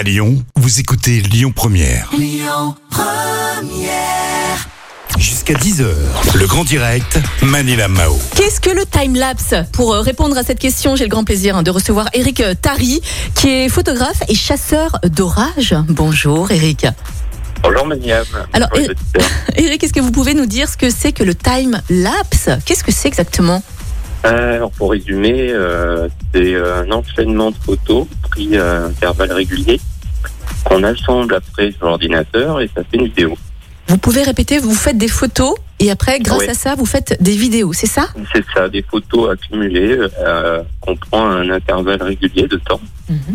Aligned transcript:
À 0.00 0.02
Lyon, 0.02 0.42
vous 0.56 0.80
écoutez 0.80 1.20
Lyon 1.20 1.52
Première. 1.54 2.10
Jusqu'à 5.18 5.52
10h, 5.52 5.84
le 6.36 6.46
grand 6.46 6.64
direct, 6.64 7.18
Manila 7.42 7.86
Mao. 7.86 8.18
Qu'est-ce 8.34 8.62
que 8.62 8.70
le 8.70 8.86
time-lapse 8.86 9.54
Pour 9.74 9.92
euh, 9.92 10.00
répondre 10.00 10.38
à 10.38 10.42
cette 10.42 10.58
question, 10.58 10.96
j'ai 10.96 11.04
le 11.04 11.10
grand 11.10 11.24
plaisir 11.24 11.54
hein, 11.54 11.62
de 11.62 11.70
recevoir 11.70 12.08
Eric 12.14 12.40
euh, 12.40 12.54
Tari, 12.54 13.02
qui 13.34 13.50
est 13.50 13.68
photographe 13.68 14.22
et 14.30 14.34
chasseur 14.34 14.98
d'orage. 15.04 15.76
Bonjour 15.88 16.50
Eric. 16.50 16.86
Bonjour 17.62 17.86
Maniam. 17.86 18.24
Alors, 18.54 18.70
Bonjour. 18.72 18.94
Eric, 19.56 19.84
est-ce 19.84 19.92
que 19.92 20.00
vous 20.00 20.12
pouvez 20.12 20.32
nous 20.32 20.46
dire 20.46 20.70
ce 20.70 20.78
que 20.78 20.88
c'est 20.88 21.12
que 21.12 21.24
le 21.24 21.34
time-lapse 21.34 22.48
Qu'est-ce 22.64 22.84
que 22.84 22.92
c'est 22.92 23.08
exactement 23.08 23.62
Euh, 24.24 24.54
alors 24.54 24.70
pour 24.70 24.92
résumer, 24.92 25.50
euh, 25.50 26.08
c'est 26.34 26.54
un 26.56 26.90
enchaînement 26.90 27.50
de 27.50 27.56
photos 27.62 28.06
pris 28.30 28.56
à 28.56 28.84
intervalles 28.84 29.32
réguliers 29.32 29.78
qu'on 30.64 30.82
assemble 30.84 31.34
après 31.34 31.72
sur 31.72 31.86
l'ordinateur 31.86 32.60
et 32.60 32.68
ça 32.74 32.82
fait 32.90 32.96
une 32.98 33.06
vidéo. 33.06 33.36
Vous 33.88 33.98
pouvez 33.98 34.22
répéter, 34.22 34.58
vous 34.58 34.74
faites 34.74 34.98
des 34.98 35.08
photos 35.08 35.54
et 35.80 35.90
après, 35.90 36.20
grâce 36.20 36.48
à 36.48 36.54
ça, 36.54 36.74
vous 36.76 36.84
faites 36.86 37.16
des 37.22 37.34
vidéos, 37.36 37.72
c'est 37.72 37.86
ça? 37.86 38.08
C'est 38.34 38.44
ça, 38.54 38.68
des 38.68 38.82
photos 38.82 39.30
accumulées 39.32 39.98
euh, 40.20 40.62
qu'on 40.80 40.94
prend 40.96 41.24
à 41.30 41.34
un 41.36 41.50
intervalle 41.50 42.02
régulier 42.02 42.46
de 42.46 42.56
temps 42.56 42.80
Mhm. 43.08 43.34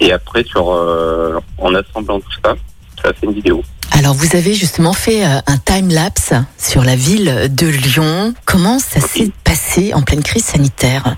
et 0.00 0.12
après 0.12 0.42
sur 0.44 0.70
euh, 0.70 1.38
en 1.58 1.74
assemblant 1.74 2.20
tout 2.20 2.30
ça, 2.42 2.54
ça 3.02 3.12
fait 3.12 3.26
une 3.26 3.32
vidéo. 3.34 3.62
Alors, 3.92 4.14
vous 4.14 4.36
avez 4.36 4.54
justement 4.54 4.92
fait 4.94 5.26
euh, 5.26 5.40
un 5.46 5.58
time-lapse 5.58 6.32
sur 6.56 6.84
la 6.84 6.94
ville 6.96 7.52
de 7.54 7.66
Lyon. 7.66 8.32
Comment 8.46 8.78
ça 8.78 9.00
s'est 9.00 9.30
passé 9.44 9.92
en 9.92 10.02
pleine 10.02 10.22
crise 10.22 10.44
sanitaire? 10.44 11.16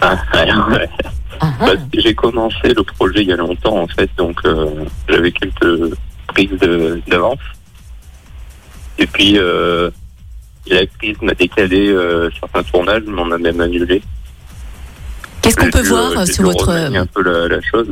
Ah, 0.00 0.16
alors, 0.32 0.68
ouais. 0.68 0.88
Ah, 1.40 1.52
ah. 1.60 1.66
Bah, 1.66 1.72
J'ai 1.94 2.14
commencé 2.14 2.74
le 2.74 2.82
projet 2.82 3.22
il 3.22 3.28
y 3.28 3.32
a 3.32 3.36
longtemps 3.36 3.78
en 3.82 3.86
fait, 3.88 4.10
donc 4.16 4.38
euh, 4.44 4.84
j'avais 5.08 5.32
quelques 5.32 5.94
prises 6.28 6.50
d'avance. 7.08 7.38
Et 8.98 9.06
puis 9.06 9.38
euh, 9.38 9.90
la 10.66 10.86
crise 10.86 11.16
m'a 11.22 11.34
décalé 11.34 11.88
euh, 11.88 12.28
certains 12.38 12.62
tournages, 12.62 13.02
on 13.08 13.30
a 13.30 13.38
même 13.38 13.60
annulé. 13.60 14.02
Qu'est-ce 15.42 15.56
qu'on 15.56 15.70
peut 15.70 15.82
dû, 15.82 15.88
voir 15.88 16.10
euh, 16.18 16.26
sur 16.26 16.44
dû 16.44 16.50
votre... 16.50 16.66
remanier 16.66 16.98
un 16.98 17.06
peu 17.06 17.22
la, 17.22 17.48
la 17.48 17.62
chose. 17.62 17.88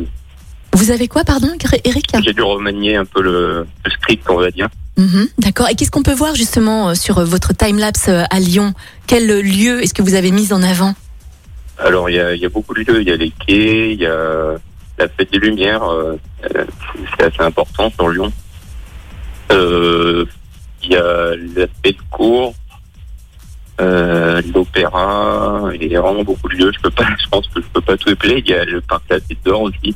Vous 0.75 0.91
avez 0.91 1.09
quoi, 1.09 1.25
pardon, 1.25 1.49
Eric? 1.85 2.13
J'ai 2.23 2.35
dû 2.35 2.43
remanier 2.43 2.97
un 2.97 3.07
peu 3.07 3.23
le, 3.23 3.67
le 3.85 3.91
script, 3.91 4.29
on 4.29 4.37
va 4.37 4.51
dire. 4.51 4.69
Mhm, 4.99 5.29
D'accord. 5.39 5.69
Et 5.71 5.75
qu'est-ce 5.75 5.91
qu'on 5.91 6.03
peut 6.03 6.13
voir 6.15 6.35
justement 6.35 6.95
sur 6.95 7.25
votre 7.25 7.55
time-lapse 7.55 8.09
à 8.09 8.39
Lyon? 8.39 8.75
Quel 9.07 9.41
lieu 9.41 9.83
est-ce 9.83 9.95
que 9.95 10.03
vous 10.03 10.15
avez 10.15 10.31
mis 10.31 10.53
en 10.53 10.63
avant? 10.63 10.95
Alors 11.79 12.11
il 12.11 12.17
y 12.17 12.21
a, 12.21 12.35
il 12.35 12.41
y 12.41 12.47
a 12.47 12.49
beaucoup 12.49 12.75
de 12.75 12.81
lieux, 12.81 13.01
il 13.01 13.09
y 13.09 13.13
a 13.13 13.17
les 13.17 13.31
quais, 13.31 13.93
il 13.93 14.01
y 14.01 14.07
a 14.07 14.55
la 14.99 15.09
fête 15.09 15.31
des 15.31 15.39
Lumières, 15.39 15.85
euh, 15.85 16.17
c'est 16.43 17.25
assez 17.25 17.41
important 17.41 17.91
sur 17.91 18.09
Lyon. 18.09 18.33
Euh, 19.53 20.25
Il 20.83 20.93
y 20.93 20.97
a 20.97 21.35
l'aspect 21.57 21.93
de 21.93 22.03
cours, 22.11 22.55
euh, 23.81 24.43
l'opéra, 24.55 25.71
il 25.81 25.87
y 25.87 25.97
a 25.97 26.01
vraiment 26.01 26.25
beaucoup 26.25 26.49
de 26.49 26.55
lieux. 26.55 26.73
Je 26.75 26.81
peux 26.81 26.91
pas, 26.91 27.07
je 27.19 27.29
pense 27.29 27.47
que 27.49 27.61
je 27.61 27.67
peux 27.73 27.81
pas 27.81 27.97
tout 27.97 28.11
épeler. 28.11 28.43
Il 28.45 28.51
y 28.51 28.55
a 28.55 28.65
le 28.65 28.81
parc 28.81 29.03
La 29.11 29.21
Tête 29.21 29.39
d'Or 29.45 29.63
aussi. 29.63 29.95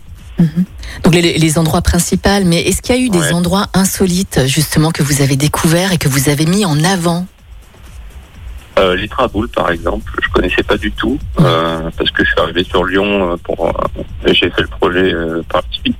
Donc 1.04 1.14
les, 1.14 1.38
les 1.38 1.58
endroits 1.58 1.82
principaux, 1.82 2.44
mais 2.44 2.62
est-ce 2.62 2.82
qu'il 2.82 2.96
y 2.96 2.98
a 2.98 3.00
eu 3.00 3.10
des 3.10 3.32
endroits 3.32 3.66
insolites 3.74 4.40
justement 4.46 4.90
que 4.90 5.02
vous 5.02 5.22
avez 5.22 5.36
découverts 5.36 5.92
et 5.92 5.98
que 5.98 6.08
vous 6.08 6.28
avez 6.28 6.46
mis 6.46 6.64
en 6.64 6.82
avant 6.82 7.26
Euh, 8.78 8.96
les 8.96 9.06
Traboules, 9.08 9.48
par 9.48 9.70
exemple, 9.70 10.10
je 10.22 10.28
connaissais 10.30 10.62
pas 10.62 10.76
du 10.78 10.90
tout 10.92 11.18
euh, 11.40 11.90
parce 11.96 12.10
que 12.10 12.24
je 12.24 12.30
suis 12.30 12.40
arrivé 12.40 12.64
sur 12.64 12.84
Lyon 12.84 13.32
euh, 13.32 13.36
pour. 13.36 13.68
euh, 13.68 13.72
j'ai 14.32 14.50
fait 14.50 14.62
le 14.62 14.68
projet 14.68 15.12
euh, 15.12 15.42
par 15.48 15.62
suite. 15.70 15.96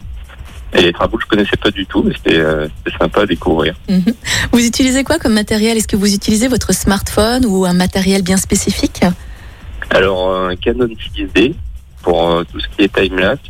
Et 0.75 0.81
les 0.81 0.93
Traboules, 0.93 1.21
je 1.23 1.27
connaissais 1.27 1.57
pas 1.59 1.71
du 1.71 1.85
tout, 1.85 2.03
mais 2.03 2.15
c'était 2.15 2.39
euh, 2.41 2.67
sympa 2.99 3.23
à 3.23 3.27
découvrir. 3.27 3.75
Vous 4.53 4.65
utilisez 4.67 5.05
quoi 5.05 5.19
comme 5.19 5.35
matériel? 5.35 5.77
Est-ce 5.77 5.87
que 5.89 5.97
vous 5.97 6.15
utilisez 6.15 6.49
votre 6.49 6.73
smartphone 6.73 7.45
ou 7.45 7.67
un 7.67 7.75
matériel 7.75 8.23
bien 8.23 8.39
spécifique? 8.39 9.03
Alors, 9.91 10.35
un 10.35 10.57
Canon 10.57 10.87
6D 10.89 11.55
pour 12.03 12.43
tout 12.51 12.59
ce 12.59 12.67
qui 12.69 12.85
est 12.85 12.93
time-lapse. 12.95 13.41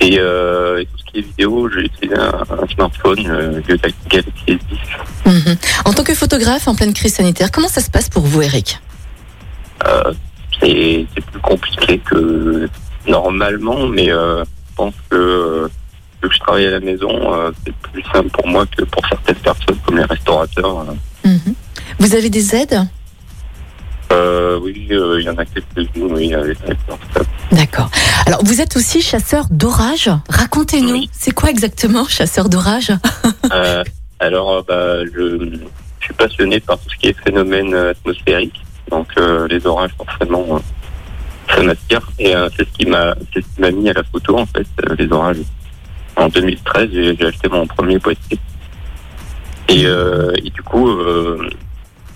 Et, 0.00 0.18
euh, 0.18 0.80
et 0.80 0.86
tout 0.86 0.98
ce 0.98 1.04
qui 1.04 1.18
est 1.18 1.22
vidéo, 1.22 1.68
j'ai 1.70 1.80
utilisé 1.86 2.14
un, 2.18 2.42
un 2.62 2.66
smartphone, 2.74 3.26
euh, 3.26 3.60
le 3.66 3.76
Galaxy 3.76 3.94
S10. 4.48 4.58
Mhm. 5.26 5.56
En 5.86 5.92
tant 5.92 6.04
que 6.04 6.14
photographe 6.14 6.68
en 6.68 6.74
pleine 6.74 6.92
crise 6.92 7.14
sanitaire, 7.14 7.50
comment 7.50 7.68
ça 7.68 7.80
se 7.80 7.90
passe 7.90 8.08
pour 8.08 8.22
vous, 8.22 8.42
Eric? 8.42 8.78
Euh, 9.86 10.12
c'est 10.60 11.06
plus 11.30 11.40
compliqué 11.40 11.98
que 11.98 12.68
normalement, 13.06 13.86
mais 13.86 14.10
euh, 14.10 14.44
je 14.44 14.74
pense 14.76 14.94
que 15.10 15.16
euh, 15.16 15.68
vu 16.22 16.28
que 16.28 16.34
je 16.34 16.40
travaille 16.40 16.66
à 16.66 16.70
la 16.72 16.80
maison, 16.80 17.52
c'est 17.64 17.74
plus 17.92 18.02
simple 18.12 18.30
pour 18.30 18.46
moi 18.46 18.64
que 18.66 18.82
pour 18.84 19.06
certaines 19.08 19.36
personnes 19.36 19.76
comme 19.86 19.96
les 19.98 20.04
restaurateurs. 20.04 20.80
euh. 20.80 21.28
Mhm. 21.28 21.54
Vous 21.98 22.14
avez 22.14 22.30
des 22.30 22.54
aides? 22.54 22.80
Oui, 24.62 24.86
il 24.88 25.22
y 25.22 25.28
en 25.28 25.36
a 25.36 25.44
quelques-unes, 25.44 26.12
oui, 26.12 26.32
avec 26.32 26.56
avec 26.64 26.78
staff. 26.84 27.26
D'accord. 27.54 27.90
Alors, 28.26 28.42
vous 28.44 28.60
êtes 28.60 28.76
aussi 28.76 29.00
chasseur 29.00 29.46
d'orage. 29.50 30.10
Racontez-nous, 30.28 30.92
Oui. 30.92 31.10
c'est 31.12 31.32
quoi 31.32 31.50
exactement 31.50 32.06
chasseur 32.06 32.48
d'orage 32.48 32.92
Euh, 33.52 33.84
alors, 34.20 34.50
euh, 34.50 34.62
bah, 34.66 35.04
je, 35.14 35.38
je 36.00 36.04
suis 36.04 36.14
passionné 36.14 36.58
par 36.60 36.78
tout 36.78 36.88
ce 36.90 36.96
qui 36.96 37.08
est 37.08 37.18
phénomène 37.24 37.74
euh, 37.74 37.90
atmosphérique. 37.90 38.60
Donc, 38.90 39.08
euh, 39.18 39.46
les 39.48 39.64
orages, 39.66 39.90
forcément, 39.96 40.60
ça 41.48 41.62
m'attire. 41.62 42.00
Et 42.18 42.34
euh, 42.34 42.48
c'est 42.56 42.64
ce 42.66 42.72
qui 42.78 42.86
m'a, 42.86 43.14
c'est 43.32 43.42
ce 43.42 43.46
qui 43.54 43.60
m'a 43.60 43.70
mis 43.70 43.88
à 43.90 43.92
la 43.92 44.02
photo, 44.04 44.38
en 44.38 44.46
fait, 44.46 44.66
les 44.98 45.12
orages. 45.12 45.36
En 46.16 46.28
2013, 46.28 46.88
j'ai 46.92 47.26
acheté 47.26 47.48
mon 47.48 47.66
premier 47.66 47.98
boîtier. 47.98 48.38
Et, 49.68 49.82
et 49.82 50.50
du 50.50 50.62
coup, 50.62 50.88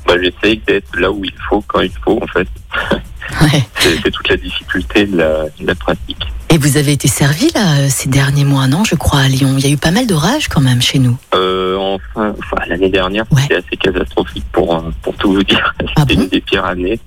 bah, 0.06 0.14
j'essaye 0.22 0.58
d'être 0.66 0.98
là 0.98 1.10
où 1.10 1.24
il 1.24 1.34
faut, 1.48 1.60
quand 1.66 1.80
il 1.80 1.92
faut, 2.04 2.20
en 2.22 2.26
fait. 2.28 2.48
Ouais. 3.40 3.62
C'est 3.80 4.10
toute 4.10 4.28
la 4.28 4.36
difficulté 4.36 5.06
de 5.06 5.16
la, 5.18 5.44
de 5.60 5.66
la 5.66 5.74
pratique. 5.74 6.22
Et 6.50 6.58
vous 6.58 6.76
avez 6.76 6.92
été 6.92 7.08
servi 7.08 7.50
là 7.54 7.78
euh, 7.80 7.86
ces 7.90 8.08
derniers 8.08 8.44
mois, 8.44 8.66
non 8.66 8.82
Je 8.84 8.94
crois 8.94 9.20
à 9.20 9.28
Lyon. 9.28 9.54
Il 9.58 9.64
y 9.64 9.68
a 9.68 9.70
eu 9.72 9.76
pas 9.76 9.90
mal 9.90 10.06
d'orages 10.06 10.48
quand 10.48 10.60
même 10.62 10.80
chez 10.80 10.98
nous. 10.98 11.16
Euh, 11.34 11.76
enfin, 11.76 12.34
enfin, 12.38 12.56
l'année 12.68 12.88
dernière, 12.88 13.24
Ouais. 13.30 13.42
c'était 13.42 13.56
assez 13.56 13.76
catastrophique 13.76 14.44
pour, 14.52 14.74
euh, 14.74 14.80
pour 15.02 15.14
tout 15.16 15.32
vous 15.32 15.42
dire. 15.44 15.74
Ah 15.96 16.00
C'était 16.00 16.14
bon 16.16 16.22
une 16.22 16.28
des 16.28 16.40
pires 16.40 16.64
années. 16.64 16.98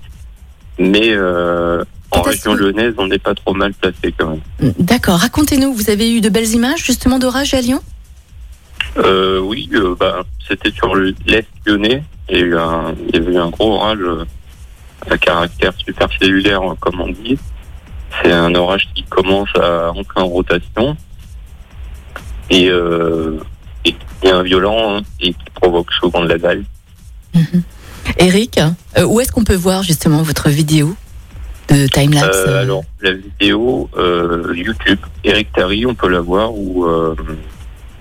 Mais 0.78 1.10
euh, 1.10 1.84
en 2.12 2.22
région 2.22 2.54
lyonnaise, 2.54 2.94
on 2.98 3.08
n'est 3.08 3.18
pas 3.18 3.34
trop 3.34 3.52
mal 3.52 3.74
placé 3.74 4.14
quand 4.16 4.30
même. 4.60 4.72
D'accord. 4.78 5.18
Racontez-nous. 5.18 5.74
Vous 5.74 5.90
avez 5.90 6.14
eu 6.14 6.20
de 6.20 6.28
belles 6.28 6.48
images 6.54 6.84
justement 6.84 7.18
d'orages 7.18 7.52
à 7.54 7.60
Lyon? 7.60 7.80
Euh, 8.98 9.40
oui, 9.40 9.68
bah, 9.98 10.22
c'était 10.48 10.70
sur 10.70 10.94
le- 10.94 11.14
l'Est 11.26 11.46
lyonnais. 11.66 12.02
Il 12.30 12.38
y, 12.38 12.40
a 12.42 12.44
eu 12.44 12.56
un, 12.56 12.94
il 13.08 13.14
y 13.16 13.18
avait 13.18 13.32
eu 13.32 13.38
un 13.38 13.50
gros 13.50 13.74
orage 13.74 13.98
à 15.10 15.18
caractère 15.18 15.72
supercellulaire, 15.76 16.62
euh, 16.62 16.74
comme 16.80 17.00
on 17.00 17.08
dit. 17.08 17.38
C'est 18.22 18.32
un 18.32 18.54
orage 18.54 18.88
qui 18.94 19.02
commence 19.04 19.48
à 19.56 19.90
entrer 19.90 20.20
en 20.20 20.28
rotation 20.28 20.96
et, 22.50 22.68
euh, 22.68 23.38
et 23.84 23.92
qui 23.92 24.26
est 24.28 24.42
violent 24.42 24.98
hein, 24.98 25.02
et 25.20 25.32
qui 25.32 25.50
provoque 25.54 25.92
souvent 25.94 26.22
de 26.22 26.28
la 26.28 26.38
dalle. 26.38 26.64
Eric, 28.18 28.60
euh, 28.98 29.04
où 29.04 29.20
est-ce 29.20 29.32
qu'on 29.32 29.44
peut 29.44 29.54
voir 29.54 29.82
justement 29.82 30.22
votre 30.22 30.50
vidéo 30.50 30.94
de 31.70 31.86
timelapse 31.86 32.36
Euh, 32.46 32.62
alors, 32.62 32.84
la 33.00 33.12
vidéo 33.12 33.88
euh, 33.96 34.52
YouTube, 34.54 34.98
Eric 35.24 35.52
Tari, 35.52 35.86
on 35.86 35.94
peut 35.94 36.08
la 36.08 36.20
voir, 36.20 36.52
ou, 36.54 36.84
euh, 36.84 37.14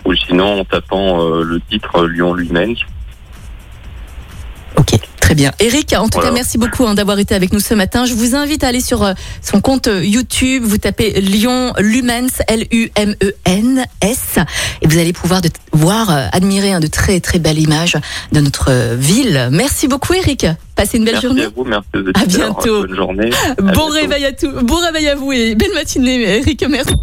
ou 0.06 0.14
sinon 0.16 0.62
en 0.62 0.66
tapant 0.66 1.24
le 1.42 1.62
titre 1.70 2.06
Lyon 2.06 2.34
lui-même. 2.34 2.76
Ok, 4.78 4.96
très 5.32 5.36
bien. 5.36 5.52
Eric, 5.60 5.94
en 5.98 6.04
tout 6.10 6.16
Voilà. 6.16 6.30
cas, 6.30 6.34
merci 6.34 6.58
beaucoup 6.58 6.86
hein, 6.86 6.94
d'avoir 6.94 7.18
été 7.18 7.34
avec 7.34 7.54
nous 7.54 7.62
ce 7.62 7.74
matin. 7.74 8.06
Je 8.06 8.14
vous 8.14 8.36
invite 8.36 8.66
à 8.66 8.68
aller 8.68 8.82
sur 8.82 9.02
euh, 9.04 9.14
son 9.42 9.62
compte 9.62 9.88
euh, 9.88 10.04
YouTube. 10.04 10.64
Vous 10.66 10.78
tapez 10.78 11.22
Lyon 11.22 11.72
Lumens, 11.80 12.42
L-U-M-E-N-S, 12.50 14.18
et 14.82 14.88
vous 14.88 14.98
allez 14.98 15.14
pouvoir 15.14 15.42
de, 15.42 15.50
voir, 15.72 16.10
euh, 16.10 16.28
admirer 16.34 16.74
hein, 16.74 16.82
de 16.82 16.88
très 16.88 17.22
très 17.22 17.40
belles 17.40 17.60
images 17.60 17.96
de 18.34 18.42
notre 18.42 18.72
euh, 18.72 18.96
ville. 19.00 19.48
Merci 19.54 19.88
beaucoup, 19.88 20.14
Eric. 20.14 20.46
Passez 20.76 20.98
une 20.98 21.06
belle 21.06 21.14
Merci 21.14 21.28
journée. 21.28 21.44
à 21.44 21.50
vous, 21.56 21.64
merci 21.64 21.88
aux 21.96 22.10
À 22.22 22.26
bientôt. 22.26 22.82
Bonne 22.82 22.96
journée. 22.96 23.30
À 23.58 23.62
Bon 23.62 23.72
bientôt. 23.72 23.86
réveil 23.94 24.26
à 24.26 24.32
tous. 24.34 24.52
Bon 24.64 24.76
réveil 24.82 25.08
à 25.08 25.16
vous 25.16 25.32
et 25.32 25.56
belle 25.56 25.74
matinée, 25.74 26.40
Eric. 26.40 26.66
Merci. 26.70 26.94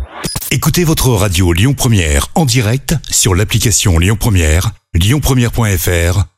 Écoutez 0.50 0.84
votre 0.84 1.08
radio 1.10 1.52
Lyon 1.54 1.72
Première 1.72 2.26
en 2.34 2.44
direct 2.44 2.94
sur 3.10 3.34
l'application 3.34 3.98
Lyon 3.98 4.16
Première, 4.20 4.72
lyonpremière.fr 4.94 6.37